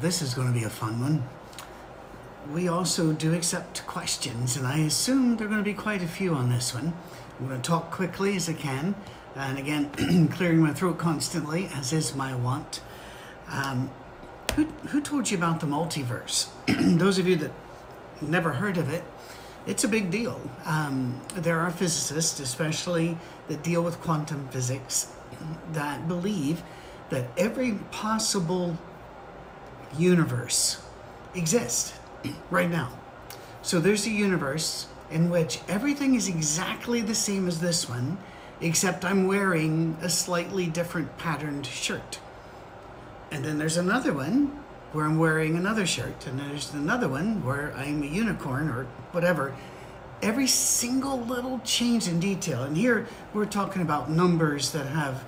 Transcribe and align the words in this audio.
this 0.00 0.22
is 0.22 0.34
going 0.34 0.48
to 0.48 0.58
be 0.58 0.64
a 0.64 0.70
fun 0.70 1.00
one. 1.00 1.22
We 2.52 2.68
also 2.68 3.12
do 3.12 3.34
accept 3.34 3.86
questions, 3.86 4.56
and 4.56 4.66
I 4.66 4.78
assume 4.78 5.36
there 5.36 5.46
are 5.46 5.50
going 5.50 5.62
to 5.62 5.70
be 5.70 5.74
quite 5.74 6.02
a 6.02 6.08
few 6.08 6.34
on 6.34 6.48
this 6.50 6.74
one. 6.74 6.94
I'm 7.38 7.48
going 7.48 7.60
to 7.60 7.68
talk 7.68 7.90
quickly 7.90 8.36
as 8.36 8.48
I 8.48 8.54
can, 8.54 8.94
and 9.36 9.58
again, 9.58 10.28
clearing 10.32 10.60
my 10.60 10.72
throat 10.72 10.98
constantly, 10.98 11.68
as 11.74 11.92
is 11.92 12.14
my 12.14 12.34
want. 12.34 12.80
Um, 13.48 13.90
who, 14.56 14.64
who 14.88 15.00
told 15.00 15.30
you 15.30 15.36
about 15.36 15.60
the 15.60 15.66
multiverse? 15.66 16.48
Those 16.98 17.18
of 17.18 17.26
you 17.26 17.36
that 17.36 17.52
never 18.22 18.52
heard 18.52 18.78
of 18.78 18.90
it, 18.90 19.04
it's 19.66 19.84
a 19.84 19.88
big 19.88 20.10
deal. 20.10 20.40
Um, 20.64 21.20
there 21.36 21.60
are 21.60 21.70
physicists, 21.70 22.40
especially 22.40 23.18
that 23.48 23.62
deal 23.62 23.82
with 23.82 24.00
quantum 24.00 24.48
physics, 24.48 25.12
that 25.72 26.08
believe 26.08 26.62
that 27.10 27.26
every 27.36 27.74
possible 27.90 28.78
universe 29.98 30.82
exist 31.34 31.94
right 32.50 32.70
now. 32.70 32.92
So 33.62 33.80
there's 33.80 34.06
a 34.06 34.10
universe 34.10 34.86
in 35.10 35.30
which 35.30 35.60
everything 35.68 36.14
is 36.14 36.28
exactly 36.28 37.00
the 37.00 37.14
same 37.14 37.48
as 37.48 37.60
this 37.60 37.88
one, 37.88 38.18
except 38.60 39.04
I'm 39.04 39.26
wearing 39.26 39.96
a 40.00 40.08
slightly 40.08 40.66
different 40.66 41.18
patterned 41.18 41.66
shirt. 41.66 42.20
And 43.30 43.44
then 43.44 43.58
there's 43.58 43.76
another 43.76 44.12
one 44.12 44.58
where 44.92 45.04
I'm 45.04 45.18
wearing 45.18 45.56
another 45.56 45.86
shirt, 45.86 46.26
and 46.26 46.40
there's 46.40 46.72
another 46.74 47.08
one 47.08 47.44
where 47.44 47.72
I'm 47.76 48.02
a 48.02 48.06
unicorn 48.06 48.68
or 48.68 48.84
whatever. 49.12 49.54
Every 50.22 50.46
single 50.46 51.18
little 51.20 51.60
change 51.60 52.08
in 52.08 52.18
detail, 52.20 52.64
and 52.64 52.76
here 52.76 53.06
we're 53.32 53.46
talking 53.46 53.82
about 53.82 54.10
numbers 54.10 54.72
that 54.72 54.86
have, 54.86 55.24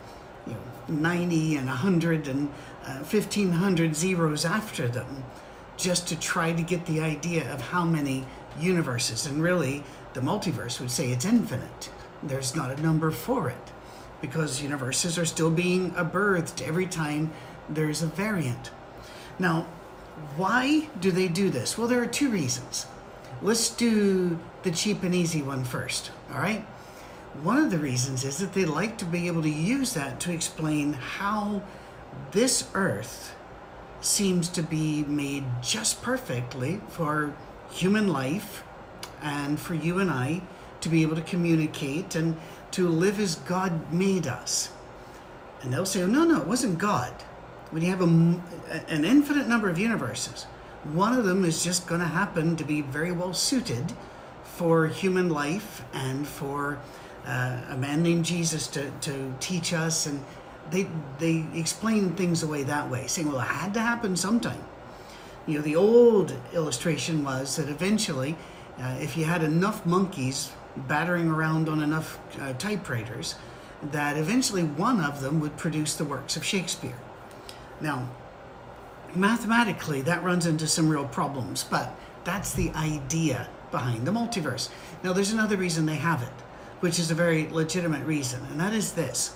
you 0.46 0.52
know, 0.52 0.60
90 0.88 1.56
and 1.56 1.68
100 1.68 2.28
and 2.28 2.52
uh, 2.86 3.04
1500 3.04 3.94
zeros 3.94 4.44
after 4.44 4.88
them, 4.88 5.24
just 5.76 6.08
to 6.08 6.18
try 6.18 6.52
to 6.52 6.62
get 6.62 6.86
the 6.86 7.00
idea 7.00 7.52
of 7.52 7.60
how 7.60 7.84
many 7.84 8.24
universes. 8.60 9.26
And 9.26 9.42
really, 9.42 9.82
the 10.14 10.20
multiverse 10.20 10.80
would 10.80 10.90
say 10.90 11.10
it's 11.10 11.24
infinite. 11.24 11.90
There's 12.22 12.54
not 12.54 12.70
a 12.70 12.80
number 12.80 13.10
for 13.10 13.48
it, 13.48 13.72
because 14.20 14.62
universes 14.62 15.18
are 15.18 15.24
still 15.24 15.50
being 15.50 15.90
birthed 15.92 16.66
every 16.66 16.86
time 16.86 17.32
there's 17.68 18.02
a 18.02 18.06
variant. 18.06 18.70
Now, 19.38 19.66
why 20.36 20.88
do 21.00 21.10
they 21.10 21.28
do 21.28 21.50
this? 21.50 21.78
Well, 21.78 21.88
there 21.88 22.02
are 22.02 22.06
two 22.06 22.30
reasons. 22.30 22.86
Let's 23.40 23.70
do 23.70 24.38
the 24.62 24.70
cheap 24.70 25.02
and 25.02 25.14
easy 25.14 25.42
one 25.42 25.64
first, 25.64 26.10
all 26.32 26.40
right? 26.40 26.64
One 27.42 27.56
of 27.56 27.70
the 27.70 27.78
reasons 27.78 28.24
is 28.24 28.38
that 28.38 28.52
they 28.52 28.64
like 28.64 28.98
to 28.98 29.04
be 29.04 29.26
able 29.26 29.42
to 29.42 29.50
use 29.50 29.94
that 29.94 30.20
to 30.20 30.32
explain 30.32 30.92
how 30.92 31.62
this 32.32 32.68
earth 32.74 33.34
seems 34.00 34.48
to 34.50 34.62
be 34.62 35.04
made 35.04 35.44
just 35.62 36.02
perfectly 36.02 36.80
for 36.88 37.34
human 37.70 38.08
life 38.08 38.64
and 39.22 39.58
for 39.58 39.74
you 39.74 39.98
and 39.98 40.10
I 40.10 40.42
to 40.80 40.88
be 40.88 41.02
able 41.02 41.16
to 41.16 41.22
communicate 41.22 42.14
and 42.14 42.36
to 42.72 42.88
live 42.88 43.20
as 43.20 43.36
God 43.36 43.92
made 43.92 44.26
us. 44.26 44.70
And 45.62 45.72
they'll 45.72 45.86
say, 45.86 46.02
oh, 46.02 46.06
no, 46.06 46.24
no, 46.24 46.40
it 46.40 46.46
wasn't 46.46 46.78
God 46.78 47.12
when 47.72 47.82
you 47.82 47.88
have 47.88 48.02
a, 48.02 48.04
an 48.88 49.04
infinite 49.04 49.48
number 49.48 49.68
of 49.68 49.78
universes, 49.78 50.44
one 50.92 51.14
of 51.14 51.24
them 51.24 51.44
is 51.44 51.64
just 51.64 51.86
going 51.86 52.02
to 52.02 52.06
happen 52.06 52.54
to 52.56 52.64
be 52.64 52.82
very 52.82 53.12
well 53.12 53.32
suited 53.32 53.92
for 54.44 54.86
human 54.86 55.30
life 55.30 55.82
and 55.94 56.26
for 56.26 56.78
uh, 57.26 57.62
a 57.70 57.76
man 57.76 58.02
named 58.02 58.26
Jesus 58.26 58.66
to, 58.68 58.90
to 59.00 59.34
teach 59.40 59.72
us. 59.72 60.06
And 60.06 60.22
they, 60.70 60.88
they 61.18 61.44
explain 61.54 62.12
things 62.12 62.42
away 62.42 62.62
that 62.64 62.88
way, 62.88 63.06
saying, 63.06 63.28
well, 63.28 63.40
it 63.40 63.44
had 63.44 63.74
to 63.74 63.80
happen 63.80 64.16
sometime. 64.16 64.62
You 65.46 65.56
know, 65.56 65.62
the 65.62 65.76
old 65.76 66.34
illustration 66.52 67.24
was 67.24 67.56
that 67.56 67.68
eventually, 67.68 68.36
uh, 68.80 68.96
if 69.00 69.16
you 69.16 69.24
had 69.24 69.42
enough 69.42 69.84
monkeys 69.84 70.52
battering 70.76 71.28
around 71.28 71.68
on 71.68 71.82
enough 71.82 72.18
uh, 72.40 72.52
typewriters, 72.54 73.34
that 73.90 74.16
eventually 74.16 74.62
one 74.62 75.00
of 75.00 75.20
them 75.20 75.40
would 75.40 75.56
produce 75.56 75.96
the 75.96 76.04
works 76.04 76.36
of 76.36 76.44
Shakespeare. 76.44 76.96
Now, 77.80 78.08
mathematically, 79.14 80.02
that 80.02 80.22
runs 80.22 80.46
into 80.46 80.66
some 80.68 80.88
real 80.88 81.06
problems, 81.06 81.64
but 81.64 81.94
that's 82.24 82.54
the 82.54 82.70
idea 82.70 83.48
behind 83.70 84.06
the 84.06 84.12
multiverse. 84.12 84.70
Now, 85.02 85.12
there's 85.12 85.32
another 85.32 85.56
reason 85.56 85.86
they 85.86 85.96
have 85.96 86.22
it, 86.22 86.28
which 86.80 86.98
is 86.98 87.10
a 87.10 87.14
very 87.14 87.48
legitimate 87.48 88.06
reason, 88.06 88.40
and 88.50 88.60
that 88.60 88.72
is 88.72 88.92
this. 88.92 89.34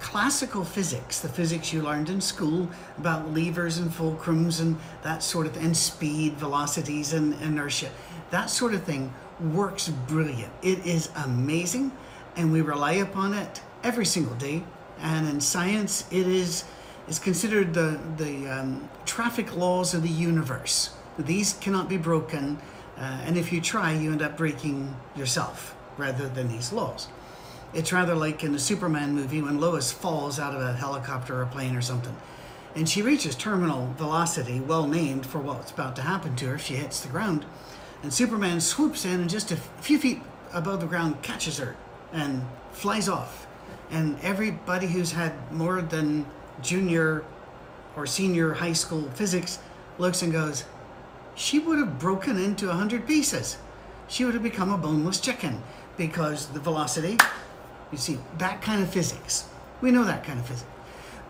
Classical 0.00 0.64
physics, 0.64 1.20
the 1.20 1.28
physics 1.28 1.72
you 1.72 1.82
learned 1.82 2.08
in 2.08 2.20
school 2.20 2.68
about 2.98 3.32
levers 3.32 3.78
and 3.78 3.90
fulcrums 3.90 4.60
and 4.60 4.76
that 5.02 5.22
sort 5.22 5.46
of, 5.46 5.56
and 5.56 5.76
speed, 5.76 6.34
velocities, 6.34 7.12
and 7.12 7.34
inertia, 7.42 7.90
that 8.30 8.50
sort 8.50 8.74
of 8.74 8.84
thing 8.84 9.12
works 9.40 9.88
brilliant. 9.88 10.52
It 10.62 10.86
is 10.86 11.10
amazing, 11.24 11.92
and 12.36 12.52
we 12.52 12.60
rely 12.60 12.92
upon 12.92 13.34
it 13.34 13.60
every 13.82 14.06
single 14.06 14.34
day. 14.34 14.62
And 15.00 15.28
in 15.28 15.40
science, 15.40 16.04
it 16.10 16.26
is 16.28 16.64
is 17.08 17.18
considered 17.18 17.74
the, 17.74 18.00
the 18.16 18.48
um, 18.48 18.88
traffic 19.04 19.54
laws 19.56 19.92
of 19.92 20.02
the 20.02 20.08
universe. 20.08 20.90
These 21.18 21.54
cannot 21.54 21.88
be 21.88 21.98
broken, 21.98 22.58
uh, 22.96 23.00
and 23.24 23.36
if 23.36 23.52
you 23.52 23.60
try, 23.60 23.92
you 23.92 24.10
end 24.10 24.22
up 24.22 24.36
breaking 24.36 24.96
yourself 25.14 25.74
rather 25.98 26.28
than 26.28 26.48
these 26.48 26.72
laws. 26.72 27.08
It's 27.74 27.92
rather 27.92 28.14
like 28.14 28.44
in 28.44 28.52
the 28.52 28.58
Superman 28.60 29.16
movie 29.16 29.42
when 29.42 29.60
Lois 29.60 29.90
falls 29.90 30.38
out 30.38 30.54
of 30.54 30.60
a 30.60 30.74
helicopter 30.74 31.42
or 31.42 31.46
plane 31.46 31.74
or 31.74 31.82
something. 31.82 32.16
And 32.76 32.88
she 32.88 33.02
reaches 33.02 33.34
terminal 33.34 33.92
velocity, 33.98 34.60
well 34.60 34.86
named 34.86 35.26
for 35.26 35.40
what's 35.40 35.72
about 35.72 35.96
to 35.96 36.02
happen 36.02 36.36
to 36.36 36.46
her 36.46 36.54
if 36.54 36.62
she 36.62 36.74
hits 36.76 37.00
the 37.00 37.08
ground. 37.08 37.44
And 38.04 38.14
Superman 38.14 38.60
swoops 38.60 39.04
in 39.04 39.20
and 39.20 39.28
just 39.28 39.50
a 39.50 39.56
few 39.56 39.98
feet 39.98 40.22
above 40.52 40.80
the 40.80 40.86
ground 40.86 41.22
catches 41.22 41.58
her 41.58 41.74
and 42.12 42.44
flies 42.70 43.08
off. 43.08 43.48
And 43.90 44.20
everybody 44.20 44.86
who's 44.86 45.10
had 45.10 45.32
more 45.52 45.82
than 45.82 46.26
junior 46.62 47.24
or 47.96 48.06
senior 48.06 48.54
high 48.54 48.72
school 48.72 49.10
physics 49.14 49.58
looks 49.98 50.22
and 50.22 50.32
goes, 50.32 50.64
she 51.34 51.58
would 51.58 51.78
have 51.78 51.98
broken 51.98 52.38
into 52.38 52.70
a 52.70 52.74
hundred 52.74 53.04
pieces. 53.04 53.58
She 54.06 54.24
would 54.24 54.34
have 54.34 54.44
become 54.44 54.72
a 54.72 54.78
boneless 54.78 55.18
chicken 55.18 55.60
because 55.96 56.46
the 56.48 56.60
velocity, 56.60 57.18
you 57.94 57.98
see, 57.98 58.18
that 58.38 58.60
kind 58.60 58.82
of 58.82 58.92
physics. 58.92 59.48
We 59.80 59.92
know 59.92 60.02
that 60.04 60.24
kind 60.24 60.40
of 60.40 60.46
physics. 60.46 60.68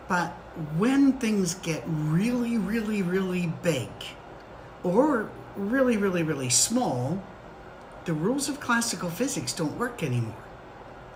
But 0.09 0.31
when 0.79 1.13
things 1.13 1.57
get 1.57 1.83
really, 1.87 2.57
really, 2.57 3.03
really 3.03 3.53
big 3.63 3.91
or 4.83 5.31
really, 5.57 5.99
really, 5.99 6.23
really 6.23 6.49
small, 6.49 7.23
the 8.07 8.15
rules 8.15 8.49
of 8.49 8.61
classical 8.61 9.11
physics 9.11 9.53
don't 9.53 9.79
work 9.79 10.03
anymore. 10.03 10.43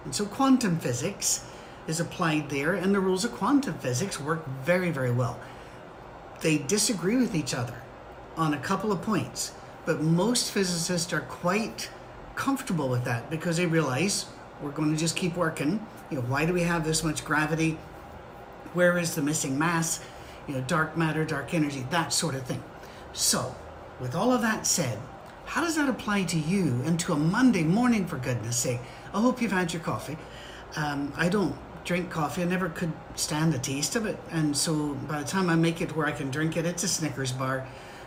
And 0.05 0.15
so 0.15 0.27
quantum 0.27 0.79
physics 0.79 1.45
is 1.87 1.99
applied 1.99 2.51
there, 2.51 2.75
and 2.75 2.95
the 2.95 3.01
rules 3.01 3.25
of 3.25 3.33
quantum 3.33 3.79
physics 3.79 4.21
work 4.21 4.47
very, 4.63 4.91
very 4.91 5.11
well. 5.11 5.41
They 6.43 6.59
disagree 6.59 7.17
with 7.17 7.35
each 7.35 7.55
other 7.55 7.75
on 8.37 8.53
a 8.53 8.59
couple 8.59 8.93
of 8.93 9.01
points, 9.01 9.53
but 9.87 10.03
most 10.03 10.53
physicists 10.53 11.13
are 11.15 11.23
quite 11.23 11.89
comfortable 12.37 12.91
with 12.91 13.05
that 13.05 13.31
because 13.31 13.57
they 13.57 13.67
realize 13.67 14.27
we're 14.63 14.71
going 14.71 14.93
to 14.93 14.97
just 14.97 15.17
keep 15.17 15.37
working. 15.37 15.85
You 16.11 16.17
know, 16.17 16.23
why 16.23 16.45
do 16.45 16.53
we 16.53 16.63
have 16.63 16.85
this 16.85 17.05
much 17.05 17.25
gravity? 17.25 17.79
Where 18.75 18.99
is 18.99 19.15
the 19.15 19.23
missing 19.23 19.59
mass? 19.59 20.01
You 20.47 20.55
know, 20.55 20.61
dark 20.63 20.97
matter, 20.97 21.25
dark 21.25 21.55
energy, 21.55 21.87
that 21.91 22.13
sort 22.13 22.35
of 22.35 22.43
thing. 22.45 22.63
So, 23.13 23.55
with 24.01 24.15
all 24.15 24.33
of 24.33 24.43
that 24.43 24.67
said, 24.67 24.99
how 25.45 25.63
does 25.63 25.77
that 25.77 25.89
apply 25.89 26.25
to 26.25 26.39
you 26.39 26.83
and 26.85 27.01
to 27.01 27.13
a 27.13 27.17
Monday 27.17 27.63
morning, 27.63 28.07
for 28.07 28.19
goodness 28.19 28.57
sake? 28.57 28.81
I 29.15 29.21
hope 29.21 29.41
you've 29.41 29.53
had 29.53 29.73
your 29.73 29.83
coffee. 29.83 30.19
Um, 30.77 31.13
I 31.17 31.29
don't 31.29 31.57
drink 31.85 32.11
coffee. 32.11 32.43
I 32.43 32.45
never 32.45 32.69
could 32.69 32.93
stand 33.15 33.53
the 33.53 33.59
taste 33.59 33.97
of 33.97 34.05
it, 34.05 34.19
and 34.31 34.57
so 34.57 34.95
by 35.09 35.21
the 35.21 35.27
time 35.27 35.49
I 35.49 35.55
make 35.55 35.81
it 35.81 35.97
where 35.97 36.07
I 36.07 36.13
can 36.13 36.31
drink 36.31 36.57
it, 36.57 36.67
it's 36.67 36.85
a 36.85 36.89
Snickers 36.89 37.33
bar. 37.33 37.67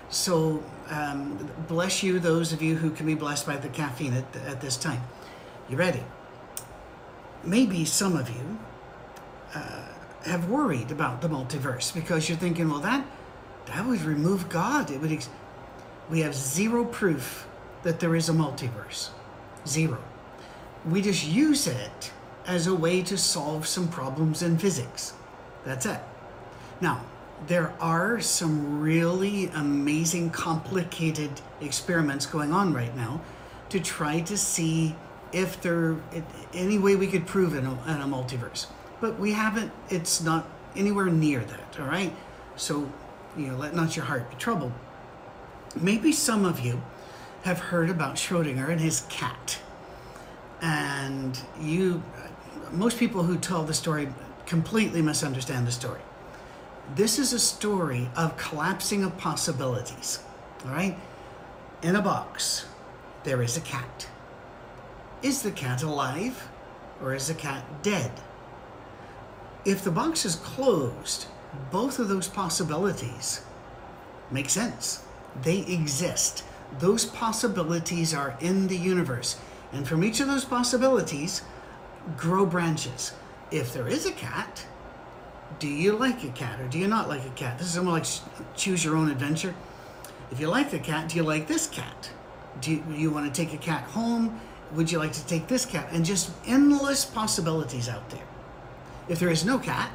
So 0.10 0.64
um, 0.90 1.50
bless 1.68 2.04
you, 2.04 2.20
those 2.20 2.54
of 2.54 2.62
you 2.62 2.76
who 2.76 2.92
can 2.92 3.06
be 3.06 3.16
blessed 3.16 3.48
by 3.48 3.58
the 3.58 3.70
caffeine 3.70 4.14
at, 4.14 4.36
at 4.46 4.62
this 4.62 4.78
time. 4.78 5.02
You 5.68 5.78
ready? 5.78 6.04
Maybe 7.44 7.86
some 7.86 8.16
of 8.16 8.30
you 8.30 8.60
uh, 9.56 9.84
have 10.26 10.50
worried 10.50 10.92
about 10.92 11.22
the 11.22 11.28
multiverse 11.28 11.94
because 11.94 12.30
you're 12.30 12.38
thinking, 12.38 12.70
well, 12.70 12.80
that 12.80 13.06
that 13.68 13.86
would 13.86 14.02
remove 14.02 14.50
God. 14.50 14.92
It 14.92 15.00
would. 15.02 15.12
Ex- 15.12 15.30
we 16.10 16.20
have 16.22 16.36
zero 16.36 16.84
proof 16.86 17.48
that 17.84 18.00
there 18.00 18.16
is 18.16 18.30
a 18.30 18.34
multiverse. 18.34 19.10
Zero. 19.68 19.98
We 20.86 21.02
just 21.02 21.26
use 21.26 21.68
it 21.68 22.12
as 22.46 22.68
a 22.68 22.76
way 22.76 23.02
to 23.04 23.18
solve 23.18 23.68
some 23.68 23.88
problems 23.88 24.42
in 24.42 24.58
physics. 24.58 25.14
That's 25.64 25.86
it. 25.86 26.00
Now, 26.82 27.02
there 27.48 27.74
are 27.80 28.20
some 28.20 28.82
really 28.82 29.48
amazing, 29.48 30.32
complicated 30.32 31.30
experiments 31.62 32.26
going 32.26 32.52
on 32.52 32.74
right 32.74 32.96
now 32.96 33.22
to 33.70 33.80
try 33.80 34.22
to 34.22 34.38
see 34.38 34.96
if 35.34 35.62
there 35.62 35.98
any 36.54 36.78
way 36.78 36.96
we 36.96 37.08
could 37.08 37.26
prove 37.26 37.56
in 37.56 37.66
a, 37.66 37.72
in 37.72 38.02
a 38.02 38.06
multiverse. 38.06 38.68
But 39.00 39.20
we 39.20 39.34
haven't. 39.34 39.72
It's 39.90 40.22
not 40.22 40.48
anywhere 40.76 41.08
near 41.08 41.40
that. 41.40 41.80
All 41.80 41.88
right. 41.88 42.14
So 42.56 42.92
you 43.38 43.48
know, 43.48 43.58
let 43.58 43.76
not 43.76 43.96
your 43.96 44.06
heart 44.06 44.30
be 44.30 44.36
troubled. 44.36 44.74
Maybe 45.80 46.12
some 46.12 46.46
of 46.46 46.60
you 46.60 46.82
have 47.44 47.60
heard 47.60 47.90
about 47.90 48.16
Schrodinger 48.16 48.70
and 48.70 48.80
his 48.80 49.02
cat. 49.10 49.60
And 50.62 51.40
you, 51.60 52.04
most 52.72 53.00
people 53.00 53.24
who 53.24 53.38
tell 53.38 53.64
the 53.64 53.74
story 53.74 54.10
completely 54.46 55.02
misunderstand 55.02 55.66
the 55.66 55.72
story. 55.72 56.02
This 56.96 57.18
is 57.18 57.34
a 57.34 57.40
story 57.40 58.10
of 58.16 58.38
collapsing 58.38 59.04
of 59.04 59.18
possibilities. 59.18 60.20
All 60.66 60.72
right? 60.72 60.98
In 61.82 61.96
a 61.96 62.02
box, 62.02 62.66
there 63.24 63.42
is 63.42 63.58
a 63.58 63.62
cat. 63.62 64.08
Is 65.22 65.44
the 65.44 65.52
cat 65.52 65.84
alive 65.84 66.50
or 67.02 67.14
is 67.14 67.28
the 67.28 67.36
cat 67.36 67.64
dead? 67.84 68.12
If 69.66 69.84
the 69.84 69.92
box 69.92 70.26
is 70.26 70.36
closed, 70.36 71.28
both 71.70 72.00
of 72.00 72.08
those 72.08 72.28
possibilities 72.28 73.42
make 74.32 74.50
sense. 74.50 75.04
They 75.44 75.60
exist. 75.60 76.44
Those 76.80 77.06
possibilities 77.06 78.14
are 78.14 78.36
in 78.40 78.68
the 78.68 78.78
universe. 78.78 79.40
And 79.72 79.88
from 79.88 80.04
each 80.04 80.20
of 80.20 80.28
those 80.28 80.46
possibilities, 80.46 81.44
grow 82.18 82.46
branches. 82.46 83.14
If 83.52 83.74
there 83.74 83.88
is 83.88 84.08
a 84.08 84.12
cat, 84.12 84.66
do 85.60 85.68
you 85.68 85.96
like 85.98 86.24
a 86.24 86.30
cat 86.30 86.60
or 86.60 86.68
do 86.68 86.80
you 86.80 86.88
not 86.88 87.10
like 87.10 87.26
a 87.26 87.30
cat? 87.32 87.60
This 87.60 87.68
is 87.68 87.78
almost 87.78 88.24
like 88.24 88.56
choose 88.56 88.84
your 88.84 88.96
own 88.96 89.12
adventure. 89.12 89.54
If 90.32 90.40
you 90.40 90.48
like 90.48 90.72
the 90.72 90.80
cat, 90.80 91.10
do 91.10 91.18
you 91.18 91.24
like 91.24 91.48
this 91.48 91.68
cat? 91.68 92.10
Do 92.62 92.72
you, 92.72 92.84
you 92.92 93.12
want 93.12 93.34
to 93.34 93.46
take 93.46 93.54
a 93.54 93.58
cat 93.58 93.84
home? 93.84 94.40
Would 94.74 94.92
you 94.92 95.00
like 95.00 95.14
to 95.14 95.26
take 95.26 95.48
this 95.48 95.66
cat? 95.66 95.90
And 95.92 96.06
just 96.06 96.32
endless 96.46 97.06
possibilities 97.06 97.90
out 97.90 98.10
there. 98.10 98.28
If 99.10 99.20
there 99.20 99.30
is 99.30 99.44
no 99.44 99.60
cat, 99.60 99.92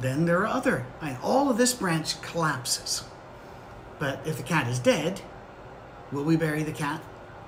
then 0.00 0.24
there 0.26 0.38
are 0.40 0.46
other. 0.46 0.86
Mean, 1.02 1.16
all 1.22 1.50
of 1.50 1.56
this 1.56 1.74
branch 1.74 2.20
collapses. 2.20 3.04
But 3.98 4.20
if 4.26 4.36
the 4.36 4.42
cat 4.42 4.68
is 4.68 4.78
dead, 4.78 5.20
will 6.12 6.24
we 6.24 6.36
bury 6.36 6.62
the 6.62 6.72
cat? 6.72 7.02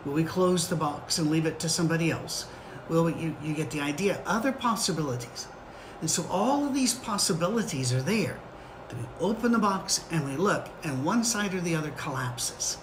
Will 0.04 0.14
we 0.14 0.24
close 0.24 0.68
the 0.68 0.76
box 0.76 1.18
and 1.18 1.30
leave 1.30 1.46
it 1.46 1.58
to 1.60 1.68
somebody 1.68 2.10
else? 2.10 2.46
Will 2.88 3.04
we, 3.04 3.14
you, 3.14 3.36
you 3.42 3.54
get 3.54 3.70
the 3.70 3.80
idea? 3.80 4.20
Other 4.26 4.50
possibilities. 4.50 5.46
And 6.00 6.10
so 6.10 6.24
all 6.30 6.66
of 6.66 6.74
these 6.74 6.94
possibilities 6.94 7.92
are 7.92 8.02
there. 8.02 8.38
Then 8.88 8.98
we 8.98 9.06
open 9.20 9.52
the 9.52 9.58
box 9.58 10.04
and 10.10 10.24
we 10.24 10.36
look, 10.36 10.68
and 10.82 11.04
one 11.04 11.22
side 11.22 11.54
or 11.54 11.60
the 11.60 11.76
other 11.76 11.90
collapses. 11.92 12.78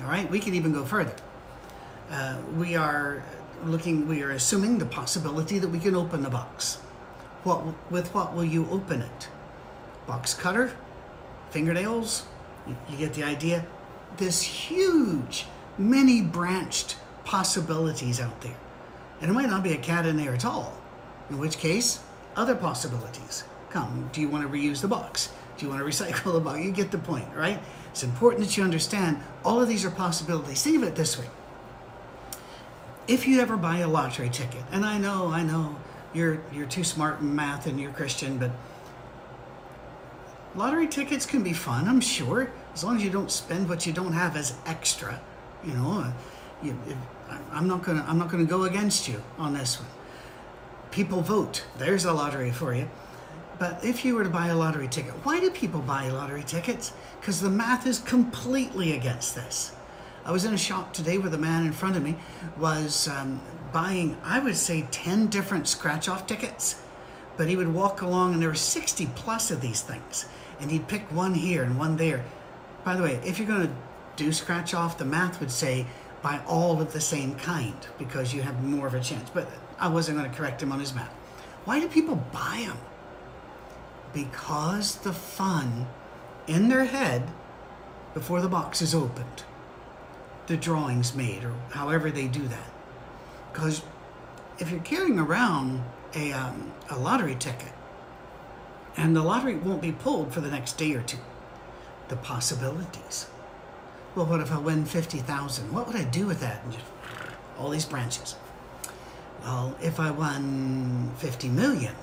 All 0.00 0.06
right, 0.06 0.28
we 0.30 0.40
can 0.40 0.54
even 0.54 0.72
go 0.72 0.84
further. 0.84 1.14
Uh, 2.10 2.36
we 2.56 2.74
are 2.74 3.22
looking, 3.64 4.08
we 4.08 4.22
are 4.22 4.32
assuming 4.32 4.78
the 4.78 4.86
possibility 4.86 5.58
that 5.58 5.68
we 5.68 5.78
can 5.78 5.94
open 5.94 6.22
the 6.22 6.30
box. 6.30 6.76
What, 7.44 7.62
with 7.90 8.12
what 8.14 8.34
will 8.34 8.44
you 8.44 8.68
open 8.70 9.00
it? 9.00 9.28
Box 10.06 10.34
cutter? 10.34 10.72
Fingernails? 11.50 12.26
You, 12.66 12.76
you 12.90 12.96
get 12.96 13.14
the 13.14 13.22
idea? 13.22 13.64
This 14.16 14.42
huge, 14.42 15.46
many 15.78 16.20
branched 16.20 16.96
possibilities 17.24 18.20
out 18.20 18.40
there. 18.40 18.56
And 19.20 19.30
it 19.30 19.34
might 19.34 19.48
not 19.48 19.62
be 19.62 19.72
a 19.72 19.78
cat 19.78 20.04
in 20.04 20.16
there 20.16 20.34
at 20.34 20.44
all, 20.44 20.76
in 21.28 21.38
which 21.38 21.58
case, 21.58 22.00
other 22.34 22.56
possibilities 22.56 23.44
come. 23.70 24.10
Do 24.12 24.20
you 24.20 24.28
want 24.28 24.50
to 24.50 24.52
reuse 24.52 24.80
the 24.80 24.88
box? 24.88 25.30
Do 25.56 25.66
you 25.66 25.70
want 25.70 25.80
to 25.80 25.88
recycle 25.88 26.32
the 26.32 26.40
box? 26.40 26.60
You 26.60 26.72
get 26.72 26.90
the 26.90 26.98
point, 26.98 27.28
right? 27.36 27.60
It's 27.90 28.02
important 28.02 28.44
that 28.44 28.56
you 28.56 28.64
understand 28.64 29.18
all 29.44 29.62
of 29.62 29.68
these 29.68 29.84
are 29.84 29.90
possibilities. 29.90 30.62
Think 30.62 30.76
of 30.76 30.82
it 30.82 30.96
this 30.96 31.18
way. 31.18 31.26
If 33.10 33.26
you 33.26 33.40
ever 33.40 33.56
buy 33.56 33.78
a 33.78 33.88
lottery 33.88 34.30
ticket, 34.30 34.62
and 34.70 34.84
I 34.84 34.96
know, 34.96 35.32
I 35.32 35.42
know, 35.42 35.74
you're 36.14 36.40
you're 36.52 36.68
too 36.68 36.84
smart 36.84 37.18
in 37.18 37.34
math 37.34 37.66
and 37.66 37.80
you're 37.80 37.90
Christian, 37.90 38.38
but 38.38 38.52
lottery 40.54 40.86
tickets 40.86 41.26
can 41.26 41.42
be 41.42 41.52
fun, 41.52 41.88
I'm 41.88 42.00
sure, 42.00 42.52
as 42.72 42.84
long 42.84 42.98
as 42.98 43.02
you 43.02 43.10
don't 43.10 43.28
spend 43.28 43.68
what 43.68 43.84
you 43.84 43.92
don't 43.92 44.12
have 44.12 44.36
as 44.36 44.54
extra. 44.64 45.20
You 45.64 45.74
know, 45.74 46.02
uh, 46.02 46.12
you, 46.62 46.78
I'm 47.50 47.66
not 47.66 47.82
gonna 47.82 48.04
I'm 48.06 48.16
not 48.16 48.30
gonna 48.30 48.44
go 48.44 48.62
against 48.62 49.08
you 49.08 49.20
on 49.38 49.54
this 49.54 49.80
one. 49.80 49.90
People 50.92 51.20
vote. 51.20 51.64
There's 51.78 52.04
a 52.04 52.12
lottery 52.12 52.52
for 52.52 52.76
you. 52.76 52.88
But 53.58 53.84
if 53.84 54.04
you 54.04 54.14
were 54.14 54.22
to 54.22 54.30
buy 54.30 54.46
a 54.46 54.56
lottery 54.56 54.86
ticket, 54.86 55.14
why 55.24 55.40
do 55.40 55.50
people 55.50 55.80
buy 55.80 56.08
lottery 56.10 56.44
tickets? 56.44 56.92
Because 57.18 57.40
the 57.40 57.50
math 57.50 57.88
is 57.88 57.98
completely 57.98 58.92
against 58.92 59.34
this. 59.34 59.72
I 60.30 60.32
was 60.32 60.44
in 60.44 60.54
a 60.54 60.58
shop 60.58 60.92
today 60.92 61.18
where 61.18 61.28
the 61.28 61.38
man 61.38 61.66
in 61.66 61.72
front 61.72 61.96
of 61.96 62.04
me 62.04 62.14
was 62.56 63.08
um, 63.08 63.40
buying, 63.72 64.16
I 64.22 64.38
would 64.38 64.56
say, 64.56 64.86
10 64.92 65.26
different 65.26 65.66
scratch 65.66 66.08
off 66.08 66.24
tickets. 66.28 66.80
But 67.36 67.48
he 67.48 67.56
would 67.56 67.74
walk 67.74 68.02
along 68.02 68.34
and 68.34 68.40
there 68.40 68.48
were 68.48 68.54
60 68.54 69.06
plus 69.16 69.50
of 69.50 69.60
these 69.60 69.80
things. 69.80 70.26
And 70.60 70.70
he'd 70.70 70.86
pick 70.86 71.02
one 71.10 71.34
here 71.34 71.64
and 71.64 71.76
one 71.76 71.96
there. 71.96 72.24
By 72.84 72.94
the 72.94 73.02
way, 73.02 73.20
if 73.24 73.40
you're 73.40 73.48
going 73.48 73.66
to 73.66 73.72
do 74.14 74.32
scratch 74.32 74.72
off, 74.72 74.98
the 74.98 75.04
math 75.04 75.40
would 75.40 75.50
say 75.50 75.84
buy 76.22 76.40
all 76.46 76.80
of 76.80 76.92
the 76.92 77.00
same 77.00 77.34
kind 77.34 77.74
because 77.98 78.32
you 78.32 78.42
have 78.42 78.62
more 78.62 78.86
of 78.86 78.94
a 78.94 79.00
chance. 79.00 79.30
But 79.30 79.48
I 79.80 79.88
wasn't 79.88 80.18
going 80.18 80.30
to 80.30 80.36
correct 80.36 80.62
him 80.62 80.70
on 80.70 80.78
his 80.78 80.94
math. 80.94 81.12
Why 81.64 81.80
do 81.80 81.88
people 81.88 82.24
buy 82.32 82.66
them? 82.68 82.78
Because 84.12 84.94
the 84.94 85.12
fun 85.12 85.88
in 86.46 86.68
their 86.68 86.84
head 86.84 87.24
before 88.14 88.40
the 88.40 88.48
box 88.48 88.80
is 88.80 88.94
opened, 88.94 89.42
the 90.50 90.56
drawings 90.56 91.14
made, 91.14 91.44
or 91.44 91.54
however 91.70 92.10
they 92.10 92.26
do 92.26 92.42
that. 92.48 92.70
Because 93.52 93.82
if 94.58 94.68
you're 94.68 94.80
carrying 94.80 95.20
around 95.20 95.80
a, 96.16 96.32
um, 96.32 96.72
a 96.90 96.98
lottery 96.98 97.36
ticket 97.36 97.72
and 98.96 99.14
the 99.14 99.22
lottery 99.22 99.54
won't 99.54 99.80
be 99.80 99.92
pulled 99.92 100.34
for 100.34 100.40
the 100.40 100.50
next 100.50 100.72
day 100.72 100.92
or 100.94 101.02
two, 101.02 101.20
the 102.08 102.16
possibilities. 102.16 103.28
Well, 104.16 104.26
what 104.26 104.40
if 104.40 104.50
I 104.50 104.58
win 104.58 104.84
50,000? 104.84 105.72
What 105.72 105.86
would 105.86 105.94
I 105.94 106.02
do 106.02 106.26
with 106.26 106.40
that? 106.40 106.64
And 106.64 106.76
all 107.56 107.70
these 107.70 107.84
branches. 107.86 108.34
Well, 109.44 109.76
if 109.80 110.00
I 110.00 110.10
won 110.10 111.12
50 111.18 111.48
million, 111.48 111.94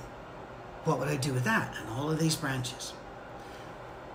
what 0.84 0.98
would 0.98 1.08
I 1.08 1.16
do 1.16 1.34
with 1.34 1.44
that? 1.44 1.76
And 1.78 1.90
all 1.90 2.10
of 2.10 2.18
these 2.18 2.34
branches. 2.34 2.94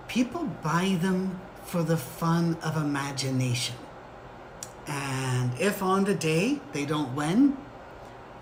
People 0.08 0.46
buy 0.64 0.98
them 1.00 1.38
for 1.64 1.84
the 1.84 1.96
fun 1.96 2.56
of 2.64 2.76
imagination. 2.76 3.76
And 4.86 5.58
if 5.58 5.82
on 5.82 6.04
the 6.04 6.14
day 6.14 6.60
they 6.72 6.84
don't 6.84 7.14
win, 7.14 7.56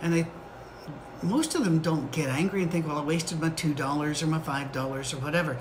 and 0.01 0.13
they, 0.13 0.27
most 1.23 1.55
of 1.55 1.65
them 1.65 1.79
don't 1.79 2.11
get 2.11 2.29
angry 2.29 2.63
and 2.63 2.71
think, 2.71 2.87
well, 2.87 2.99
I 2.99 3.05
wasted 3.05 3.41
my 3.41 3.51
two 3.51 3.75
dollars 3.75 4.23
or 4.23 4.27
my 4.27 4.41
five 4.41 4.73
dollars 4.73 5.15
or 5.15 5.19
whatever. 5.19 5.59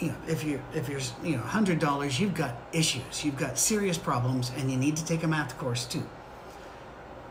You 0.00 0.08
know, 0.08 0.16
if 0.26 0.42
you 0.42 0.60
if 0.74 0.88
you're 0.88 1.00
you 1.22 1.36
know 1.36 1.42
hundred 1.42 1.78
dollars, 1.78 2.18
you've 2.18 2.34
got 2.34 2.56
issues, 2.72 3.24
you've 3.24 3.36
got 3.36 3.58
serious 3.58 3.96
problems, 3.96 4.50
and 4.56 4.70
you 4.70 4.76
need 4.76 4.96
to 4.96 5.04
take 5.04 5.22
a 5.22 5.28
math 5.28 5.56
course 5.58 5.84
too. 5.84 6.02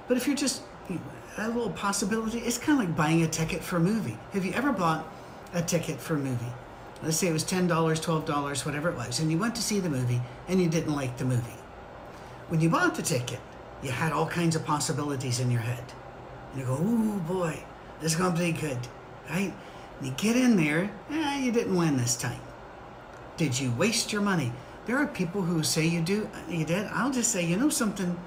But 0.08 0.18
if 0.18 0.28
you're 0.28 0.38
just 0.38 0.62
you 0.90 0.96
know, 0.96 1.02
a 1.38 1.48
little 1.48 1.72
possibility, 1.72 2.40
it's 2.40 2.58
kind 2.58 2.82
of 2.82 2.88
like 2.88 2.96
buying 2.96 3.24
a 3.24 3.28
ticket 3.28 3.62
for 3.62 3.78
a 3.78 3.82
movie. 3.82 4.18
Have 4.32 4.46
you 4.46 4.54
ever 4.54 4.72
bought 4.72 5.06
a 5.54 5.62
ticket 5.62 6.00
for 6.00 6.16
a 6.16 6.20
movie? 6.20 6.54
Let's 7.04 7.18
say 7.18 7.28
it 7.28 7.34
was 7.34 7.44
ten 7.44 7.68
dollars, 7.68 8.00
twelve 8.00 8.26
dollars, 8.26 8.66
whatever 8.66 8.90
it 8.90 8.96
was, 8.96 9.20
and 9.20 9.30
you 9.30 9.38
went 9.38 9.56
to 9.56 9.62
see 9.62 9.82
the 9.82 9.90
movie 9.90 10.22
and 10.48 10.62
you 10.62 10.70
didn't 10.70 10.96
like 10.96 11.18
the 11.18 11.26
movie 11.26 11.61
when 12.52 12.60
you 12.60 12.70
bought 12.70 12.96
the 12.96 13.02
ticket, 13.02 13.40
you 13.82 13.92
had 13.92 14.12
all 14.12 14.28
kinds 14.28 14.58
of 14.58 14.66
possibilities 14.66 15.40
in 15.40 15.50
your 15.50 15.62
head. 15.62 15.86
And 16.52 16.60
you 16.60 16.66
go, 16.68 16.74
ooh, 16.74 17.18
boy, 17.22 17.64
this 18.02 18.12
is 18.12 18.18
going 18.18 18.34
to 18.34 18.40
be 18.40 18.52
good, 18.52 18.78
right? 19.30 19.54
And 19.98 20.06
you 20.06 20.12
get 20.18 20.36
in 20.36 20.58
there, 20.58 20.92
eh, 21.10 21.40
you 21.40 21.54
didn't 21.54 21.78
win 21.78 21.96
this 21.96 22.18
time. 22.18 22.42
Did 23.38 23.58
you 23.58 23.72
waste 23.72 24.12
your 24.12 24.22
money? 24.22 24.52
There 24.86 24.98
are 24.98 25.08
people 25.08 25.44
who 25.44 25.64
say 25.64 25.88
you 25.88 26.02
do, 26.02 26.30
you 26.50 26.66
did. 26.66 26.88
I'll 26.88 27.10
just 27.10 27.32
say, 27.32 27.42
you 27.46 27.56
know 27.56 27.70
something, 27.70 28.20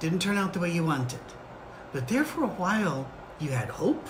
didn't 0.00 0.18
turn 0.18 0.36
out 0.36 0.52
the 0.52 0.60
way 0.60 0.70
you 0.70 0.84
wanted. 0.84 1.20
But 1.94 2.08
there 2.08 2.24
for 2.24 2.44
a 2.44 2.48
while, 2.48 3.08
you 3.40 3.52
had 3.52 3.70
hope, 3.70 4.06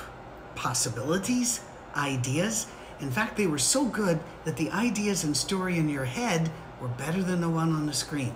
possibilities, 0.57 1.61
ideas. 1.95 2.67
In 2.99 3.13
fact, 3.13 3.37
they 3.37 3.47
were 3.47 3.59
so 3.59 3.85
good 3.85 4.19
that 4.45 4.57
the 4.57 4.73
ideas 4.73 5.23
and 5.23 5.37
story 5.37 5.79
in 5.79 5.89
your 5.89 6.07
head 6.07 6.51
were 6.81 6.89
better 6.89 7.23
than 7.23 7.41
the 7.41 7.49
one 7.49 7.73
on 7.73 7.87
the 7.87 7.93
screen. 7.93 8.35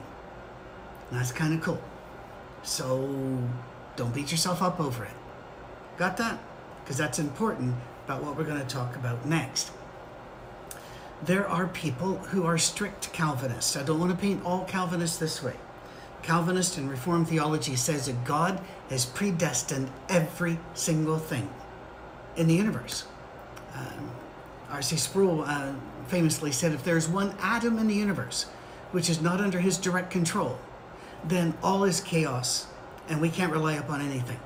That's 1.10 1.32
kind 1.32 1.54
of 1.54 1.62
cool. 1.62 1.80
So 2.62 3.08
don't 3.96 4.14
beat 4.14 4.30
yourself 4.30 4.62
up 4.62 4.80
over 4.80 5.04
it. 5.04 5.14
Got 5.96 6.16
that? 6.18 6.38
Because 6.82 6.96
that's 6.96 7.18
important 7.18 7.74
about 8.04 8.22
what 8.22 8.36
we're 8.36 8.44
going 8.44 8.60
to 8.60 8.66
talk 8.66 8.96
about 8.96 9.24
next. 9.26 9.72
There 11.22 11.48
are 11.48 11.66
people 11.68 12.16
who 12.16 12.44
are 12.44 12.58
strict 12.58 13.12
Calvinists. 13.12 13.76
I 13.76 13.82
don't 13.82 13.98
want 13.98 14.10
to 14.12 14.18
paint 14.18 14.44
all 14.44 14.64
Calvinists 14.64 15.18
this 15.18 15.42
way. 15.42 15.54
Calvinist 16.22 16.76
and 16.76 16.90
Reformed 16.90 17.28
theology 17.28 17.76
says 17.76 18.06
that 18.06 18.24
God 18.24 18.60
has 18.90 19.06
predestined 19.06 19.90
every 20.08 20.58
single 20.74 21.18
thing 21.18 21.48
in 22.36 22.48
the 22.48 22.54
universe. 22.54 23.06
Um, 23.74 24.10
R.C. 24.70 24.96
Sproul 24.96 25.42
uh, 25.42 25.72
famously 26.08 26.52
said 26.52 26.72
if 26.72 26.84
there's 26.84 27.08
one 27.08 27.34
atom 27.40 27.78
in 27.78 27.86
the 27.86 27.94
universe 27.94 28.46
which 28.92 29.10
is 29.10 29.20
not 29.20 29.40
under 29.40 29.60
his 29.60 29.78
direct 29.78 30.10
control, 30.10 30.58
then 31.28 31.54
all 31.62 31.84
is 31.84 32.00
chaos 32.00 32.66
and 33.08 33.20
we 33.20 33.28
can't 33.28 33.52
rely 33.52 33.74
upon 33.74 34.00
anything. 34.00 34.40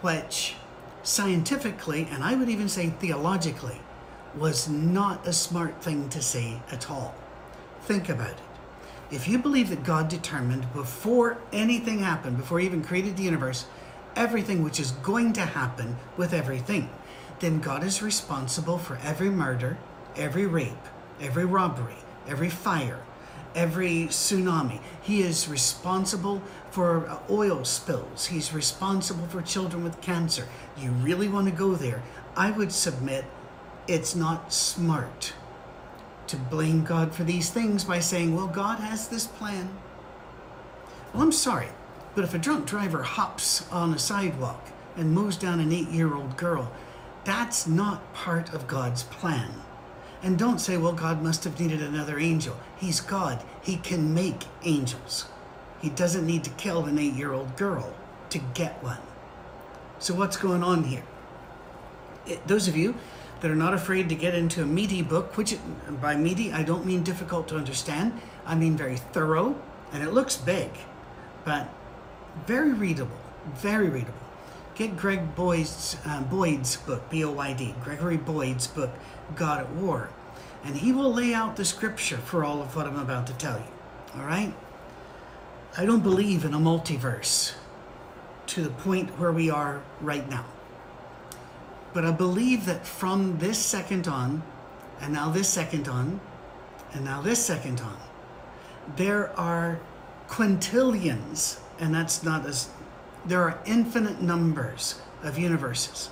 Which 0.00 0.54
scientifically, 1.02 2.06
and 2.10 2.22
I 2.22 2.34
would 2.34 2.48
even 2.48 2.68
say 2.68 2.90
theologically, 2.90 3.80
was 4.36 4.68
not 4.68 5.26
a 5.26 5.32
smart 5.32 5.82
thing 5.82 6.08
to 6.10 6.22
say 6.22 6.60
at 6.70 6.90
all. 6.90 7.14
Think 7.82 8.08
about 8.08 8.30
it. 8.30 8.38
If 9.10 9.26
you 9.26 9.38
believe 9.38 9.70
that 9.70 9.84
God 9.84 10.08
determined 10.08 10.72
before 10.74 11.38
anything 11.50 12.00
happened, 12.00 12.36
before 12.36 12.60
he 12.60 12.66
even 12.66 12.84
created 12.84 13.16
the 13.16 13.22
universe, 13.22 13.64
everything 14.14 14.62
which 14.62 14.78
is 14.78 14.92
going 14.92 15.32
to 15.32 15.46
happen 15.46 15.96
with 16.16 16.34
everything, 16.34 16.90
then 17.40 17.60
God 17.60 17.82
is 17.82 18.02
responsible 18.02 18.76
for 18.76 18.98
every 19.02 19.30
murder, 19.30 19.78
every 20.14 20.46
rape, 20.46 20.72
every 21.20 21.46
robbery, 21.46 21.96
every 22.26 22.50
fire, 22.50 23.00
every 23.54 24.06
tsunami. 24.06 24.80
He 25.02 25.22
is 25.22 25.48
responsible 25.48 26.42
for 26.70 27.08
uh, 27.08 27.18
oil 27.30 27.64
spills. 27.64 28.26
He's 28.26 28.52
responsible 28.52 29.26
for 29.28 29.42
children 29.42 29.84
with 29.84 30.00
cancer. 30.00 30.46
You 30.76 30.90
really 30.90 31.28
want 31.28 31.46
to 31.48 31.52
go 31.52 31.74
there? 31.74 32.02
I 32.36 32.50
would 32.50 32.72
submit 32.72 33.24
it's 33.86 34.14
not 34.14 34.52
smart 34.52 35.32
to 36.28 36.36
blame 36.36 36.84
God 36.84 37.14
for 37.14 37.24
these 37.24 37.50
things 37.50 37.84
by 37.84 38.00
saying, 38.00 38.36
well, 38.36 38.46
God 38.46 38.78
has 38.80 39.08
this 39.08 39.26
plan. 39.26 39.70
Well, 41.12 41.22
I'm 41.22 41.32
sorry, 41.32 41.68
but 42.14 42.24
if 42.24 42.34
a 42.34 42.38
drunk 42.38 42.66
driver 42.66 43.02
hops 43.02 43.66
on 43.70 43.94
a 43.94 43.98
sidewalk 43.98 44.68
and 44.96 45.12
mows 45.12 45.36
down 45.36 45.58
an 45.58 45.72
eight 45.72 45.88
year 45.88 46.14
old 46.14 46.36
girl, 46.36 46.70
that's 47.24 47.66
not 47.66 48.12
part 48.12 48.52
of 48.52 48.66
God's 48.66 49.04
plan. 49.04 49.50
And 50.22 50.38
don't 50.38 50.58
say, 50.58 50.76
well, 50.76 50.92
God 50.92 51.22
must 51.22 51.44
have 51.44 51.60
needed 51.60 51.80
another 51.80 52.18
angel. 52.18 52.56
He's 52.76 53.00
God, 53.00 53.42
He 53.62 53.76
can 53.76 54.14
make 54.14 54.44
angels. 54.64 55.26
He 55.80 55.90
doesn't 55.90 56.26
need 56.26 56.44
to 56.44 56.50
kill 56.50 56.86
an 56.86 56.98
eight 56.98 57.14
year 57.14 57.32
old 57.32 57.56
girl 57.56 57.94
to 58.30 58.38
get 58.38 58.82
one. 58.82 58.98
So, 60.00 60.14
what's 60.14 60.36
going 60.36 60.62
on 60.62 60.84
here? 60.84 61.04
It, 62.26 62.46
those 62.46 62.68
of 62.68 62.76
you 62.76 62.94
that 63.40 63.50
are 63.50 63.56
not 63.56 63.74
afraid 63.74 64.08
to 64.08 64.14
get 64.14 64.34
into 64.34 64.62
a 64.62 64.66
meaty 64.66 65.02
book, 65.02 65.36
which 65.36 65.56
by 66.00 66.16
meaty 66.16 66.52
I 66.52 66.62
don't 66.62 66.84
mean 66.84 67.02
difficult 67.02 67.48
to 67.48 67.56
understand, 67.56 68.20
I 68.44 68.54
mean 68.54 68.76
very 68.76 68.96
thorough, 68.96 69.56
and 69.92 70.02
it 70.02 70.12
looks 70.12 70.36
big, 70.36 70.70
but 71.44 71.68
very 72.46 72.72
readable, 72.72 73.16
very 73.54 73.88
readable. 73.88 74.27
Get 74.78 74.96
Greg 74.96 75.34
Boyd's, 75.34 75.96
uh, 76.06 76.22
Boyd's 76.22 76.76
book, 76.76 77.10
B 77.10 77.24
O 77.24 77.32
Y 77.32 77.52
D, 77.52 77.74
Gregory 77.82 78.16
Boyd's 78.16 78.68
book, 78.68 78.90
God 79.34 79.60
at 79.62 79.70
War, 79.70 80.08
and 80.64 80.76
he 80.76 80.92
will 80.92 81.12
lay 81.12 81.34
out 81.34 81.56
the 81.56 81.64
scripture 81.64 82.18
for 82.18 82.44
all 82.44 82.62
of 82.62 82.76
what 82.76 82.86
I'm 82.86 82.96
about 82.96 83.26
to 83.26 83.32
tell 83.32 83.58
you. 83.58 84.20
All 84.20 84.24
right? 84.24 84.54
I 85.76 85.84
don't 85.84 86.04
believe 86.04 86.44
in 86.44 86.54
a 86.54 86.58
multiverse 86.58 87.54
to 88.46 88.62
the 88.62 88.70
point 88.70 89.18
where 89.18 89.32
we 89.32 89.50
are 89.50 89.82
right 90.00 90.28
now. 90.30 90.44
But 91.92 92.04
I 92.04 92.12
believe 92.12 92.64
that 92.66 92.86
from 92.86 93.38
this 93.38 93.58
second 93.58 94.06
on, 94.06 94.44
and 95.00 95.12
now 95.12 95.28
this 95.28 95.48
second 95.48 95.88
on, 95.88 96.20
and 96.92 97.04
now 97.04 97.20
this 97.20 97.44
second 97.44 97.80
on, 97.80 97.96
there 98.94 99.36
are 99.36 99.80
quintillions, 100.28 101.58
and 101.80 101.92
that's 101.92 102.22
not 102.22 102.46
as, 102.46 102.68
there 103.28 103.42
are 103.42 103.60
infinite 103.66 104.22
numbers 104.22 105.00
of 105.22 105.38
universes. 105.38 106.10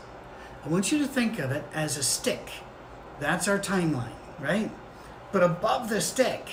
I 0.64 0.68
want 0.68 0.92
you 0.92 0.99
to 0.99 1.06
think 1.06 1.38
of 1.38 1.50
it 1.50 1.64
as 1.73 1.96
a 1.96 2.02
stick. 2.02 2.50
That's 3.20 3.49
our 3.49 3.58
timeline, 3.58 4.12
right? 4.38 4.70
But 5.32 5.42
above 5.42 5.88
the 5.88 6.00
stick 6.00 6.46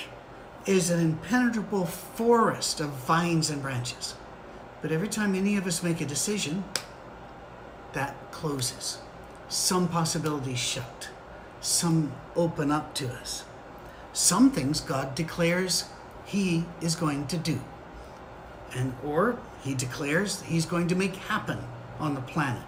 is 0.66 0.90
an 0.90 1.00
impenetrable 1.00 1.86
forest 1.86 2.80
of 2.80 2.90
vines 2.90 3.50
and 3.50 3.62
branches. 3.62 4.16
But 4.82 4.92
every 4.92 5.10
time 5.10 5.36
any 5.36 5.58
of 5.58 5.68
us 5.68 5.84
make 5.84 6.00
a 6.00 6.06
decision, 6.06 6.64
that 7.94 8.16
closes 8.32 9.00
some 9.50 9.88
possibilities 9.88 10.60
shut, 10.60 11.10
some 11.62 12.12
open 12.36 12.72
up 12.72 12.94
to 12.96 13.08
us. 13.14 13.44
Some 14.14 14.52
things 14.52 14.82
God 14.82 15.16
declares 15.16 15.86
He 16.26 16.66
is 16.82 16.96
going 16.96 17.28
to 17.28 17.38
do, 17.38 17.60
and 18.76 18.96
or 19.04 19.38
He 19.64 19.74
declares 19.74 20.42
He's 20.44 20.66
going 20.66 20.88
to 20.88 20.96
make 20.96 21.16
happen 21.16 21.60
on 22.00 22.16
the 22.16 22.22
planet. 22.22 22.64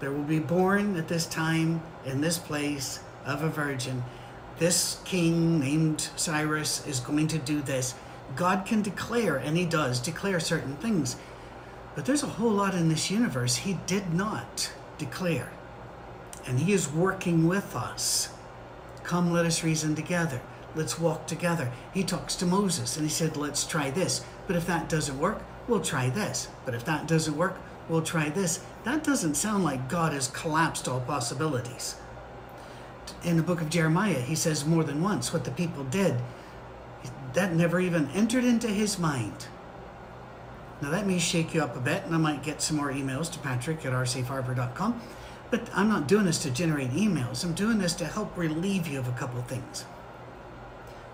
There 0.00 0.12
will 0.12 0.24
be 0.24 0.38
born 0.38 0.96
at 0.96 1.08
this 1.08 1.26
time 1.26 1.82
in 2.04 2.20
this 2.20 2.38
place 2.38 3.00
of 3.24 3.42
a 3.42 3.48
virgin. 3.48 4.04
This 4.58 5.00
king 5.04 5.58
named 5.58 6.10
Cyrus 6.16 6.86
is 6.86 7.00
going 7.00 7.28
to 7.28 7.38
do 7.38 7.60
this. 7.60 7.94
God 8.36 8.66
can 8.66 8.82
declare, 8.82 9.36
and 9.36 9.56
He 9.56 9.64
does 9.64 10.00
declare 10.00 10.40
certain 10.40 10.76
things. 10.76 11.16
But 11.94 12.06
there's 12.06 12.22
a 12.22 12.26
whole 12.26 12.50
lot 12.50 12.74
in 12.74 12.88
this 12.88 13.10
universe 13.10 13.56
He 13.56 13.78
did 13.86 14.12
not 14.12 14.72
declare 14.98 15.50
and 16.46 16.58
He 16.58 16.72
is 16.72 16.90
working 16.90 17.46
with 17.46 17.74
us. 17.74 18.28
Come, 19.02 19.32
let 19.32 19.46
us 19.46 19.64
reason 19.64 19.94
together. 19.94 20.40
Let's 20.74 20.98
walk 20.98 21.26
together. 21.26 21.70
He 21.92 22.02
talks 22.02 22.34
to 22.36 22.46
Moses 22.46 22.96
and 22.96 23.06
he 23.06 23.12
said, 23.12 23.36
Let's 23.36 23.64
try 23.64 23.90
this. 23.90 24.24
But 24.46 24.56
if 24.56 24.66
that 24.66 24.88
doesn't 24.88 25.18
work, 25.18 25.42
we'll 25.68 25.80
try 25.80 26.10
this. 26.10 26.48
But 26.64 26.74
if 26.74 26.84
that 26.84 27.08
doesn't 27.08 27.36
work, 27.36 27.56
we'll 27.88 28.02
try 28.02 28.28
this. 28.28 28.60
That 28.84 29.04
doesn't 29.04 29.34
sound 29.34 29.64
like 29.64 29.88
God 29.88 30.12
has 30.12 30.28
collapsed 30.28 30.88
all 30.88 31.00
possibilities. 31.00 31.96
In 33.22 33.36
the 33.36 33.42
book 33.42 33.60
of 33.60 33.70
Jeremiah, 33.70 34.20
he 34.20 34.34
says 34.34 34.64
more 34.64 34.84
than 34.84 35.02
once 35.02 35.32
what 35.32 35.44
the 35.44 35.50
people 35.50 35.84
did. 35.84 36.16
That 37.32 37.54
never 37.54 37.80
even 37.80 38.08
entered 38.10 38.44
into 38.44 38.68
his 38.68 38.98
mind. 38.98 39.48
Now, 40.82 40.90
that 40.90 41.06
may 41.06 41.18
shake 41.18 41.54
you 41.54 41.62
up 41.62 41.76
a 41.76 41.80
bit, 41.80 42.04
and 42.04 42.14
I 42.14 42.18
might 42.18 42.42
get 42.42 42.60
some 42.60 42.76
more 42.76 42.92
emails 42.92 43.30
to 43.32 43.38
patrick 43.38 43.86
at 43.86 43.92
rsafeharbor.com. 43.92 45.00
But 45.50 45.70
I'm 45.74 45.88
not 45.88 46.08
doing 46.08 46.26
this 46.26 46.42
to 46.42 46.50
generate 46.50 46.90
emails. 46.90 47.44
I'm 47.44 47.54
doing 47.54 47.78
this 47.78 47.94
to 47.94 48.04
help 48.04 48.36
relieve 48.36 48.86
you 48.86 48.98
of 48.98 49.08
a 49.08 49.12
couple 49.12 49.40
things. 49.42 49.84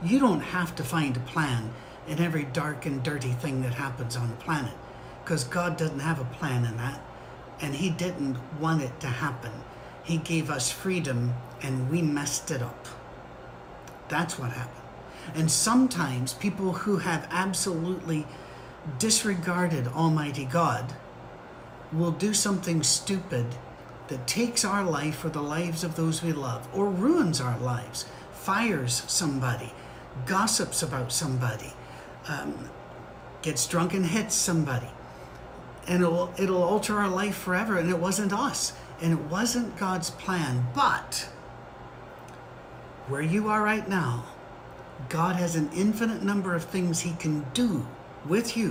You 0.02 0.18
don't 0.18 0.40
have 0.40 0.74
to 0.76 0.82
find 0.82 1.16
a 1.16 1.20
plan 1.20 1.72
in 2.08 2.18
every 2.18 2.44
dark 2.44 2.86
and 2.86 3.02
dirty 3.02 3.32
thing 3.32 3.62
that 3.62 3.74
happens 3.74 4.16
on 4.16 4.28
the 4.28 4.36
planet 4.36 4.74
because 5.24 5.44
God 5.44 5.76
doesn't 5.76 6.00
have 6.00 6.20
a 6.20 6.24
plan 6.24 6.64
in 6.64 6.76
that 6.78 7.00
and 7.60 7.74
He 7.74 7.90
didn't 7.90 8.36
want 8.58 8.82
it 8.82 8.98
to 9.00 9.06
happen. 9.06 9.52
He 10.02 10.16
gave 10.16 10.50
us 10.50 10.70
freedom 10.70 11.34
and 11.62 11.90
we 11.90 12.02
messed 12.02 12.50
it 12.50 12.62
up. 12.62 12.88
That's 14.08 14.38
what 14.38 14.52
happened. 14.52 14.76
And 15.34 15.50
sometimes 15.50 16.32
people 16.32 16.72
who 16.72 16.96
have 16.96 17.28
absolutely 17.30 18.26
disregarded 18.98 19.86
Almighty 19.88 20.44
God 20.46 20.94
will 21.92 22.10
do 22.12 22.32
something 22.32 22.82
stupid 22.82 23.46
that 24.08 24.26
takes 24.26 24.64
our 24.64 24.82
life 24.84 25.24
or 25.24 25.28
the 25.28 25.42
lives 25.42 25.84
of 25.84 25.94
those 25.94 26.22
we 26.22 26.32
love 26.32 26.68
or 26.74 26.88
ruins 26.88 27.40
our 27.40 27.58
lives, 27.58 28.06
fires 28.32 29.04
somebody, 29.06 29.72
gossips 30.26 30.82
about 30.82 31.12
somebody, 31.12 31.72
um, 32.28 32.70
gets 33.42 33.66
drunk 33.66 33.94
and 33.94 34.06
hits 34.06 34.34
somebody. 34.34 34.90
And 35.88 36.02
it'll, 36.02 36.32
it'll 36.38 36.62
alter 36.62 36.98
our 36.98 37.08
life 37.08 37.36
forever. 37.36 37.78
And 37.78 37.90
it 37.90 37.98
wasn't 37.98 38.32
us. 38.32 38.72
And 39.00 39.12
it 39.12 39.24
wasn't 39.30 39.76
God's 39.76 40.10
plan. 40.10 40.66
But 40.74 41.28
where 43.08 43.22
you 43.22 43.48
are 43.48 43.62
right 43.62 43.88
now, 43.88 44.24
God 45.08 45.36
has 45.36 45.56
an 45.56 45.70
infinite 45.74 46.22
number 46.22 46.54
of 46.54 46.64
things 46.64 47.00
He 47.00 47.14
can 47.14 47.46
do 47.54 47.86
with 48.28 48.56
you, 48.56 48.70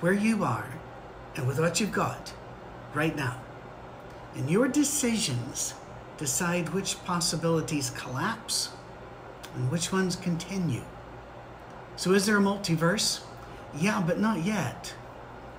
where 0.00 0.12
you 0.12 0.42
are, 0.42 0.66
and 1.36 1.46
with 1.46 1.60
what 1.60 1.80
you've 1.80 1.92
got 1.92 2.32
right 2.94 3.14
now. 3.14 3.40
And 4.34 4.48
your 4.48 4.68
decisions 4.68 5.74
decide 6.16 6.70
which 6.70 7.02
possibilities 7.04 7.90
collapse 7.90 8.70
and 9.54 9.70
which 9.70 9.92
ones 9.92 10.16
continue. 10.16 10.82
So, 11.98 12.12
is 12.12 12.26
there 12.26 12.36
a 12.36 12.40
multiverse? 12.40 13.22
Yeah, 13.76 14.00
but 14.06 14.20
not 14.20 14.44
yet. 14.44 14.94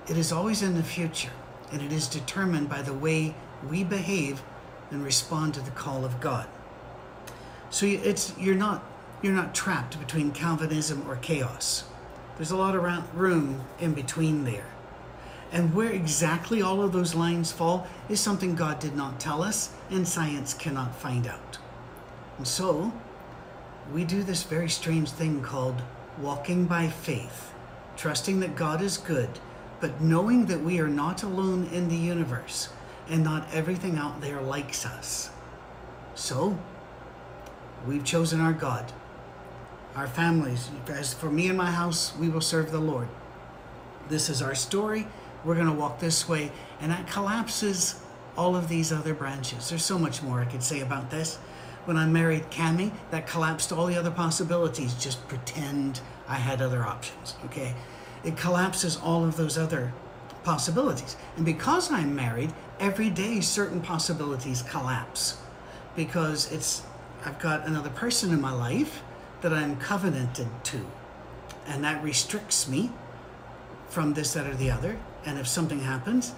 It 0.08 0.16
is 0.16 0.32
always 0.32 0.62
in 0.62 0.74
the 0.74 0.82
future, 0.82 1.32
and 1.70 1.82
it 1.82 1.92
is 1.92 2.08
determined 2.08 2.70
by 2.70 2.80
the 2.80 2.94
way 2.94 3.34
we 3.68 3.84
behave 3.84 4.42
and 4.90 5.04
respond 5.04 5.52
to 5.52 5.60
the 5.60 5.70
call 5.70 6.02
of 6.02 6.18
God. 6.18 6.48
So 7.68 7.84
it's 7.84 8.32
you're 8.38 8.54
not 8.54 8.82
you're 9.20 9.34
not 9.34 9.54
trapped 9.54 10.00
between 10.00 10.32
Calvinism 10.32 11.04
or 11.06 11.16
chaos. 11.16 11.84
There's 12.38 12.52
a 12.52 12.56
lot 12.56 12.74
of 12.74 13.14
room 13.14 13.66
in 13.78 13.92
between 13.92 14.44
there. 14.44 14.70
And 15.52 15.74
where 15.74 15.90
exactly 15.90 16.62
all 16.62 16.80
of 16.80 16.94
those 16.94 17.14
lines 17.14 17.52
fall 17.52 17.86
is 18.08 18.18
something 18.18 18.54
God 18.54 18.78
did 18.78 18.96
not 18.96 19.20
tell 19.20 19.42
us, 19.42 19.74
and 19.90 20.08
science 20.08 20.54
cannot 20.54 20.96
find 20.96 21.26
out. 21.26 21.58
And 22.38 22.48
so, 22.48 22.94
we 23.92 24.04
do 24.04 24.22
this 24.22 24.42
very 24.44 24.70
strange 24.70 25.10
thing 25.10 25.42
called 25.42 25.82
walking 26.20 26.66
by 26.66 26.88
faith, 26.88 27.52
trusting 27.96 28.40
that 28.40 28.56
God 28.56 28.82
is 28.82 28.96
good, 28.96 29.30
but 29.80 30.00
knowing 30.00 30.46
that 30.46 30.60
we 30.60 30.80
are 30.80 30.88
not 30.88 31.22
alone 31.22 31.68
in 31.72 31.88
the 31.88 31.96
universe 31.96 32.68
and 33.08 33.24
not 33.24 33.46
everything 33.52 33.96
out 33.96 34.20
there 34.20 34.40
likes 34.40 34.86
us. 34.86 35.30
So, 36.14 36.58
we've 37.86 38.04
chosen 38.04 38.40
our 38.40 38.52
God. 38.52 38.92
Our 39.96 40.06
families, 40.06 40.70
as 40.88 41.14
for 41.14 41.30
me 41.30 41.48
and 41.48 41.58
my 41.58 41.70
house, 41.70 42.16
we 42.16 42.28
will 42.28 42.40
serve 42.40 42.70
the 42.70 42.78
Lord. 42.78 43.08
This 44.08 44.28
is 44.28 44.42
our 44.42 44.54
story 44.54 45.06
we're 45.44 45.54
going 45.54 45.66
to 45.66 45.72
walk 45.72 45.98
this 45.98 46.28
way. 46.28 46.52
And 46.80 46.90
that 46.90 47.06
collapses 47.06 48.00
all 48.36 48.56
of 48.56 48.68
these 48.68 48.92
other 48.92 49.14
branches. 49.14 49.68
There's 49.68 49.84
so 49.84 49.98
much 49.98 50.22
more 50.22 50.40
I 50.40 50.44
could 50.44 50.62
say 50.62 50.80
about 50.80 51.10
this. 51.10 51.38
When 51.90 51.96
I 51.96 52.06
married 52.06 52.48
Cami, 52.52 52.92
that 53.10 53.26
collapsed 53.26 53.72
all 53.72 53.86
the 53.86 53.96
other 53.96 54.12
possibilities. 54.12 54.94
Just 54.94 55.26
pretend 55.26 56.00
I 56.28 56.36
had 56.36 56.62
other 56.62 56.84
options, 56.84 57.34
okay? 57.46 57.74
It 58.22 58.36
collapses 58.36 58.96
all 58.96 59.24
of 59.24 59.36
those 59.36 59.58
other 59.58 59.92
possibilities. 60.44 61.16
And 61.36 61.44
because 61.44 61.90
I'm 61.90 62.14
married, 62.14 62.52
every 62.78 63.10
day 63.10 63.40
certain 63.40 63.80
possibilities 63.80 64.62
collapse 64.62 65.38
because 65.96 66.52
it's 66.52 66.84
I've 67.24 67.40
got 67.40 67.66
another 67.66 67.90
person 67.90 68.32
in 68.32 68.40
my 68.40 68.52
life 68.52 69.02
that 69.40 69.52
I'm 69.52 69.74
covenanted 69.76 70.46
to. 70.66 70.86
And 71.66 71.82
that 71.82 72.04
restricts 72.04 72.68
me 72.68 72.92
from 73.88 74.14
this, 74.14 74.34
that, 74.34 74.46
or 74.46 74.54
the 74.54 74.70
other. 74.70 74.96
And 75.26 75.40
if 75.40 75.48
something 75.48 75.80
happens, 75.80 76.34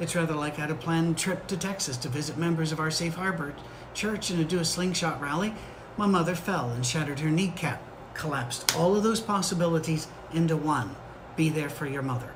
it's 0.00 0.16
rather 0.16 0.34
like 0.34 0.56
I 0.56 0.62
had 0.62 0.70
a 0.70 0.74
planned 0.74 1.18
trip 1.18 1.46
to 1.48 1.58
Texas 1.58 1.98
to 1.98 2.08
visit 2.08 2.38
members 2.38 2.72
of 2.72 2.80
our 2.80 2.90
Safe 2.90 3.16
Harbor 3.16 3.52
church 3.94 4.30
and 4.30 4.38
to 4.38 4.44
do 4.44 4.60
a 4.60 4.64
slingshot 4.64 5.20
rally. 5.20 5.54
My 5.96 6.06
mother 6.06 6.34
fell 6.34 6.70
and 6.70 6.84
shattered 6.84 7.20
her 7.20 7.30
kneecap, 7.30 7.82
collapsed 8.14 8.76
all 8.76 8.96
of 8.96 9.02
those 9.02 9.20
possibilities 9.20 10.08
into 10.32 10.56
one. 10.56 10.94
Be 11.36 11.48
there 11.48 11.68
for 11.68 11.86
your 11.86 12.02
mother. 12.02 12.32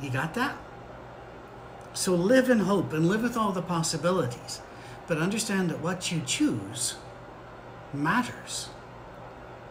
You 0.00 0.10
got 0.10 0.34
that? 0.34 0.56
So 1.92 2.14
live 2.14 2.50
in 2.50 2.60
hope 2.60 2.92
and 2.92 3.08
live 3.08 3.22
with 3.22 3.36
all 3.36 3.52
the 3.52 3.62
possibilities. 3.62 4.60
But 5.06 5.18
understand 5.18 5.70
that 5.70 5.80
what 5.80 6.12
you 6.12 6.20
choose 6.24 6.96
matters. 7.92 8.68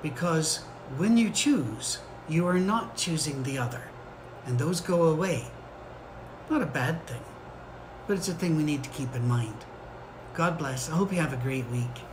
Because 0.01 0.57
when 0.97 1.17
you 1.17 1.29
choose, 1.29 1.99
you 2.27 2.47
are 2.47 2.59
not 2.59 2.97
choosing 2.97 3.43
the 3.43 3.57
other. 3.57 3.83
And 4.45 4.57
those 4.57 4.81
go 4.81 5.03
away. 5.03 5.45
Not 6.49 6.61
a 6.61 6.65
bad 6.65 7.05
thing, 7.05 7.21
but 8.07 8.17
it's 8.17 8.29
a 8.29 8.33
thing 8.33 8.55
we 8.55 8.63
need 8.63 8.83
to 8.83 8.89
keep 8.89 9.13
in 9.13 9.27
mind. 9.27 9.65
God 10.37 10.59
bless. 10.59 10.87
I 10.87 10.93
hope 10.93 11.11
you 11.11 11.17
have 11.17 11.33
a 11.33 11.37
great 11.37 11.67
week. 11.71 12.06